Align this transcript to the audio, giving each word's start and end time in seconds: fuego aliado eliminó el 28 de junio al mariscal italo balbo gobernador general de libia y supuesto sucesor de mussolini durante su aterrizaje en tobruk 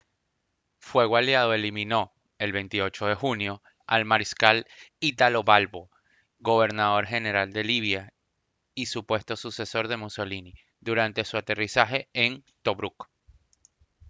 fuego 0.79 1.15
aliado 1.17 1.53
eliminó 1.53 2.11
el 2.39 2.53
28 2.53 3.05
de 3.05 3.13
junio 3.13 3.61
al 3.85 4.03
mariscal 4.03 4.65
italo 4.99 5.43
balbo 5.43 5.91
gobernador 6.39 7.05
general 7.05 7.53
de 7.53 7.63
libia 7.63 8.13
y 8.73 8.87
supuesto 8.87 9.35
sucesor 9.35 9.87
de 9.87 9.97
mussolini 9.97 10.55
durante 10.79 11.23
su 11.23 11.37
aterrizaje 11.37 12.09
en 12.13 12.43
tobruk 12.63 13.09